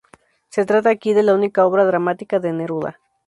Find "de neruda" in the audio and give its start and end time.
2.39-2.99